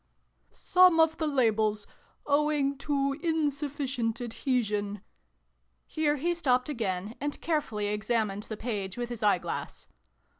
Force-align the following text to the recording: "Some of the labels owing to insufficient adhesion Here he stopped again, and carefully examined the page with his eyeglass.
"Some 0.51 0.99
of 0.99 1.17
the 1.17 1.27
labels 1.27 1.85
owing 2.25 2.75
to 2.79 3.13
insufficient 3.21 4.19
adhesion 4.19 5.01
Here 5.85 6.15
he 6.15 6.33
stopped 6.33 6.69
again, 6.69 7.13
and 7.21 7.39
carefully 7.39 7.85
examined 7.85 8.41
the 8.49 8.57
page 8.57 8.97
with 8.97 9.09
his 9.09 9.21
eyeglass. 9.21 9.85